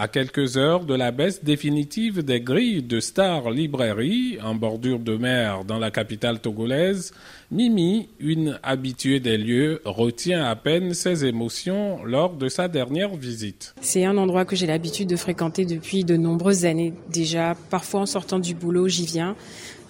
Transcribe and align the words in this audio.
À 0.00 0.06
quelques 0.06 0.56
heures 0.56 0.84
de 0.84 0.94
la 0.94 1.10
baisse 1.10 1.42
définitive 1.42 2.22
des 2.22 2.40
grilles 2.40 2.84
de 2.84 3.00
Star 3.00 3.50
Librairie 3.50 4.38
en 4.40 4.54
bordure 4.54 5.00
de 5.00 5.16
mer 5.16 5.64
dans 5.64 5.80
la 5.80 5.90
capitale 5.90 6.38
togolaise, 6.38 7.12
Mimi, 7.50 8.08
une 8.20 8.60
habituée 8.62 9.18
des 9.18 9.36
lieux, 9.36 9.82
retient 9.84 10.44
à 10.44 10.54
peine 10.54 10.94
ses 10.94 11.24
émotions 11.24 11.98
lors 12.04 12.34
de 12.34 12.48
sa 12.48 12.68
dernière 12.68 13.16
visite. 13.16 13.74
C'est 13.80 14.04
un 14.04 14.16
endroit 14.18 14.44
que 14.44 14.54
j'ai 14.54 14.68
l'habitude 14.68 15.08
de 15.08 15.16
fréquenter 15.16 15.64
depuis 15.64 16.04
de 16.04 16.16
nombreuses 16.16 16.64
années 16.64 16.92
déjà. 17.10 17.56
Parfois 17.68 18.02
en 18.02 18.06
sortant 18.06 18.38
du 18.38 18.54
boulot, 18.54 18.86
j'y 18.86 19.04
viens. 19.04 19.34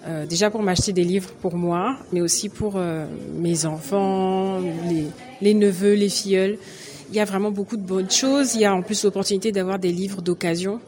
Euh, 0.07 0.25
déjà 0.25 0.49
pour 0.49 0.63
m'acheter 0.63 0.95
des 0.95 1.05
livres 1.05 1.33
pour 1.43 1.55
moi, 1.55 1.99
mais 2.13 2.23
aussi 2.23 2.49
pour 2.49 2.77
euh, 2.77 3.05
mes 3.35 3.67
enfants, 3.67 4.59
les, 4.89 5.05
les 5.43 5.53
neveux, 5.53 5.93
les 5.93 6.09
filleuls. 6.09 6.57
Il 7.11 7.17
y 7.17 7.21
a 7.21 7.25
vraiment 7.25 7.51
beaucoup 7.51 7.77
de 7.77 7.83
bonnes 7.83 8.11
choses. 8.11 8.55
Il 8.55 8.61
y 8.61 8.65
a 8.65 8.75
en 8.75 8.83
plus 8.83 9.05
l'opportunité 9.05 9.53
d'avoir 9.53 9.79
des 9.79 9.93
livres 9.93 10.23
d'occasion. 10.23 10.81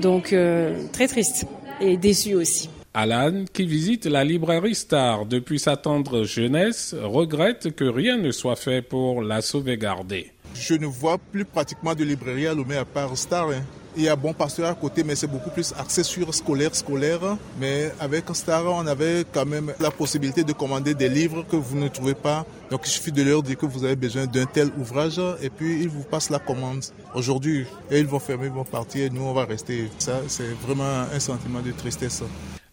Donc 0.00 0.32
euh, 0.32 0.80
très 0.92 1.08
triste 1.08 1.46
et 1.80 1.96
déçu 1.96 2.34
aussi. 2.34 2.70
Alan, 2.94 3.44
qui 3.52 3.66
visite 3.66 4.06
la 4.06 4.24
librairie 4.24 4.74
Star 4.74 5.26
depuis 5.26 5.58
sa 5.58 5.76
tendre 5.76 6.24
jeunesse, 6.24 6.94
regrette 7.00 7.74
que 7.74 7.84
rien 7.84 8.16
ne 8.16 8.30
soit 8.30 8.56
fait 8.56 8.82
pour 8.82 9.22
la 9.22 9.40
sauvegarder. 9.40 10.32
Je 10.54 10.74
ne 10.74 10.86
vois 10.86 11.18
plus 11.18 11.44
pratiquement 11.44 11.94
de 11.94 12.02
librairie 12.02 12.46
à 12.46 12.54
Lomé 12.54 12.76
à 12.76 12.84
part 12.84 13.16
Star. 13.16 13.50
Hein. 13.50 13.62
Il 13.98 14.04
y 14.04 14.08
a 14.08 14.14
Bon 14.14 14.32
Pasteur 14.32 14.70
à 14.70 14.74
côté, 14.76 15.02
mais 15.02 15.16
c'est 15.16 15.26
beaucoup 15.26 15.50
plus 15.50 15.74
axé 15.76 16.04
sur 16.04 16.32
scolaire, 16.32 16.72
scolaire. 16.72 17.36
Mais 17.58 17.90
avec 17.98 18.26
Star, 18.32 18.64
on 18.64 18.86
avait 18.86 19.24
quand 19.32 19.44
même 19.44 19.72
la 19.80 19.90
possibilité 19.90 20.44
de 20.44 20.52
commander 20.52 20.94
des 20.94 21.08
livres 21.08 21.44
que 21.50 21.56
vous 21.56 21.76
ne 21.76 21.88
trouvez 21.88 22.14
pas. 22.14 22.46
Donc 22.70 22.82
il 22.84 22.90
suffit 22.90 23.10
de 23.10 23.24
leur 23.24 23.42
dire 23.42 23.58
que 23.58 23.66
vous 23.66 23.84
avez 23.84 23.96
besoin 23.96 24.26
d'un 24.26 24.46
tel 24.46 24.70
ouvrage 24.78 25.20
et 25.42 25.50
puis 25.50 25.82
ils 25.82 25.88
vous 25.88 26.04
passent 26.04 26.30
la 26.30 26.38
commande 26.38 26.84
aujourd'hui. 27.12 27.66
Ils 27.90 28.06
vont 28.06 28.20
fermer, 28.20 28.46
ils 28.46 28.52
vont 28.52 28.62
partir 28.62 29.06
et 29.06 29.10
nous 29.10 29.22
on 29.22 29.32
va 29.32 29.46
rester. 29.46 29.90
Ça, 29.98 30.20
c'est 30.28 30.54
vraiment 30.64 31.02
un 31.12 31.18
sentiment 31.18 31.60
de 31.60 31.72
tristesse. 31.72 32.22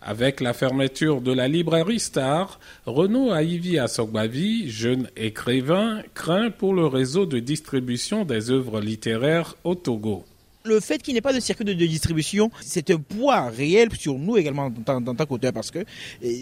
Avec 0.03 0.42
la 0.42 0.53
fermeture 0.53 1.21
de 1.21 1.33
la 1.33 1.47
librairie 1.47 1.99
Star, 1.99 2.59
Renaud 2.86 3.31
Aïvi 3.31 3.80
Asogbavi, 3.80 4.69
jeune 4.69 5.09
écrivain, 5.17 6.03
craint 6.14 6.52
pour 6.52 6.75
le 6.75 6.86
réseau 6.86 7.25
de 7.25 7.39
distribution 7.39 8.25
des 8.25 8.52
œuvres 8.52 8.80
littéraires 8.80 9.55
au 9.64 9.73
Togo 9.73 10.23
le 10.66 10.80
fait 10.80 11.02
qu'il 11.02 11.13
n'y 11.13 11.19
ait 11.19 11.21
pas 11.21 11.33
de 11.33 11.39
circuit 11.39 11.66
de, 11.66 11.73
distribution, 11.73 12.52
c'est 12.61 12.89
un 12.91 12.97
poids 12.97 13.49
réel 13.49 13.89
sur 13.97 14.17
nous 14.17 14.38
également 14.38 14.69
dans, 14.69 15.02
tant 15.02 15.25
qu'auteur 15.25 15.53
parce 15.53 15.71
que 15.71 15.85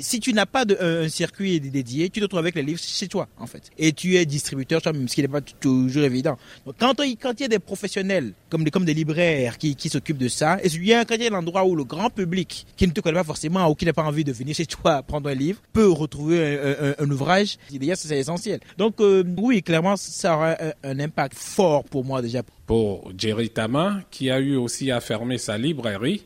si 0.02 0.20
tu 0.20 0.34
n'as 0.34 0.46
pas 0.46 0.66
de, 0.66 0.78
un, 0.80 1.10
circuit 1.10 1.60
dédié, 1.60 2.10
tu 2.10 2.20
te 2.20 2.26
retrouves 2.26 2.40
avec 2.40 2.56
les 2.56 2.64
livres 2.64 2.80
chez 2.80 3.08
toi 3.08 3.28
en 3.38 3.48
fait. 3.48 3.70
Et 3.78 3.92
tu 3.94 4.16
es 4.16 4.26
distributeur, 4.26 4.82
même 4.86 5.08
ce 5.08 5.16
qui 5.16 5.22
n'est 5.22 5.28
pas 5.28 5.42
toujours 5.42 6.04
évident. 6.04 6.38
Quand, 6.80 6.96
quand 7.22 7.34
il 7.40 7.42
y 7.42 7.46
a 7.46 7.48
des 7.48 7.60
professionnels 7.60 8.34
comme 8.50 8.86
des, 8.86 8.94
libraires 8.94 9.58
qui, 9.58 9.90
s'occupent 9.90 10.18
de 10.18 10.28
ça, 10.28 10.58
et 10.64 10.70
quand 11.06 11.16
il 11.16 11.24
y 11.24 11.28
a 11.28 11.30
l'endroit 11.30 11.66
où 11.66 11.76
le 11.76 11.84
grand 11.84 12.10
public 12.10 12.66
qui 12.78 12.88
ne 12.88 12.92
te 12.92 13.02
connaît 13.02 13.18
pas 13.18 13.24
forcément 13.24 13.68
ou 13.68 13.76
qui 13.76 13.86
n'a 13.86 13.94
pas 13.94 14.04
envie 14.04 14.24
de 14.24 14.32
venir 14.32 14.56
chez 14.56 14.66
toi 14.66 15.02
prendre 15.08 15.30
un 15.30 15.34
livre 15.34 15.60
peut 15.74 15.90
retrouver 15.90 16.60
un, 17.00 17.10
ouvrage, 17.10 17.58
déjà 17.72 17.96
c'est 17.96 18.18
essentiel. 18.18 18.60
Donc 18.78 19.00
euh, 19.00 19.24
oui, 19.38 19.62
clairement 19.62 19.96
ça 19.96 20.36
aura 20.36 20.52
un, 20.52 20.74
un 20.84 21.00
impact 21.00 21.36
fort 21.38 21.84
pour 21.84 22.06
moi 22.06 22.22
déjà. 22.22 22.42
Pour 22.66 23.12
Jerry 23.18 23.50
Tama, 23.50 24.00
qui 24.14 24.30
a 24.30 24.40
eu 24.40 24.56
aussi 24.56 24.92
à 24.92 25.02
fermer 25.02 25.40
sa 25.40 25.58
librairie, 25.58 26.24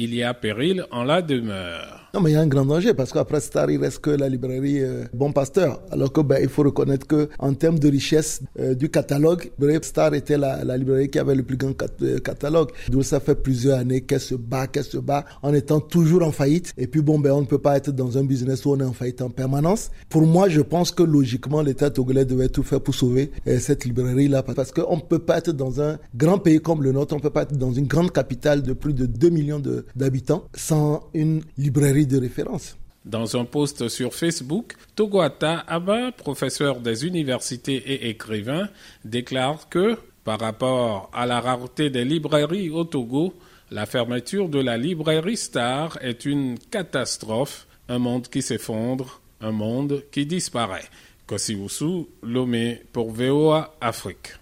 il 0.00 0.14
y 0.14 0.22
a 0.22 0.32
péril 0.32 0.86
en 0.90 1.04
la 1.04 1.20
demeure. 1.20 2.00
Non, 2.12 2.20
mais 2.20 2.30
il 2.30 2.32
y 2.32 2.36
a 2.36 2.40
un 2.40 2.48
grand 2.48 2.64
danger 2.64 2.92
parce 2.92 3.12
qu'après 3.12 3.40
Star, 3.40 3.70
il 3.70 3.78
reste 3.78 4.00
que 4.00 4.10
la 4.10 4.28
librairie 4.28 4.82
euh, 4.82 5.04
Bon 5.14 5.30
Pasteur? 5.30 5.80
Alors 5.92 6.12
que 6.12 6.20
ben, 6.20 6.38
il 6.42 6.48
faut 6.48 6.64
reconnaître 6.64 7.06
que 7.06 7.28
en 7.38 7.54
termes 7.54 7.78
de 7.78 7.88
richesse 7.88 8.40
euh, 8.58 8.74
du 8.74 8.88
catalogue, 8.88 9.52
Star 9.82 10.12
était 10.14 10.36
la, 10.36 10.76
librairie 10.76 11.08
qui 11.08 11.20
avait 11.20 11.36
le 11.36 11.44
plus 11.44 11.56
grand 11.56 11.72
euh, 12.02 12.18
catalogue. 12.18 12.70
Donc 12.88 13.04
ça 13.04 13.20
fait 13.20 13.36
plusieurs 13.36 13.78
années 13.78 14.00
qu'elle 14.00 14.18
se 14.20 14.34
bat, 14.34 14.66
qu'elle 14.66 14.82
se 14.82 14.98
bat 14.98 15.24
en 15.42 15.54
étant 15.54 15.78
toujours 15.78 16.24
en 16.24 16.32
faillite. 16.32 16.72
Et 16.76 16.88
puis 16.88 17.00
bon, 17.00 17.20
ben 17.20 17.30
on 17.30 17.42
ne 17.42 17.46
peut 17.46 17.58
pas 17.58 17.76
être 17.76 17.92
dans 17.92 18.18
un 18.18 18.24
business 18.24 18.64
où 18.64 18.72
on 18.72 18.80
est 18.80 18.84
en 18.84 18.92
faillite 18.92 19.22
en 19.22 19.30
permanence. 19.30 19.92
Pour 20.08 20.22
moi, 20.22 20.48
je 20.48 20.62
pense 20.62 20.90
que 20.90 21.04
logiquement, 21.04 21.62
l'État 21.62 21.90
togolais 21.90 22.24
devait 22.24 22.48
tout 22.48 22.64
faire 22.64 22.80
pour 22.80 22.94
sauver 22.94 23.30
cette 23.46 23.84
librairie-là 23.84 24.42
parce 24.42 24.72
qu'on 24.72 24.96
ne 24.96 25.02
peut 25.02 25.20
pas 25.20 25.38
être 25.38 25.52
dans 25.52 25.80
un 25.80 25.98
grand 26.16 26.38
pays 26.38 26.60
comme 26.60 26.82
le 26.82 26.90
nôtre, 26.90 27.14
on 27.14 27.18
ne 27.18 27.22
peut 27.22 27.30
pas 27.30 27.42
être 27.42 27.56
dans 27.56 27.72
une 27.72 27.86
grande 27.86 28.10
capitale 28.10 28.62
de 28.62 28.72
plus 28.72 28.94
de 28.94 29.06
2 29.06 29.28
millions 29.28 29.60
d'habitants 29.96 30.44
sans 30.54 31.08
une 31.14 31.42
librairie 31.58 32.06
de 32.06 32.18
référence. 32.18 32.76
Dans 33.04 33.36
un 33.36 33.44
post 33.44 33.88
sur 33.88 34.14
Facebook, 34.14 34.74
Togoata 34.94 35.64
Abba, 35.66 36.12
professeur 36.12 36.80
des 36.80 37.06
universités 37.06 37.76
et 37.76 38.10
écrivain, 38.10 38.68
déclare 39.04 39.68
que, 39.70 39.96
par 40.22 40.38
rapport 40.38 41.10
à 41.14 41.24
la 41.24 41.40
rareté 41.40 41.88
des 41.88 42.04
librairies 42.04 42.68
au 42.68 42.84
Togo, 42.84 43.34
la 43.70 43.86
fermeture 43.86 44.48
de 44.48 44.58
la 44.58 44.76
librairie 44.76 45.36
Star 45.36 45.96
est 46.02 46.26
une 46.26 46.58
catastrophe, 46.58 47.66
un 47.88 47.98
monde 47.98 48.28
qui 48.28 48.42
s'effondre, 48.42 49.20
un 49.40 49.52
monde 49.52 50.02
qui 50.10 50.26
disparaît. 50.26 50.84
Kosiwusu, 51.26 52.06
Lomé 52.22 52.82
pour 52.92 53.12
VOA 53.12 53.76
Afrique. 53.80 54.40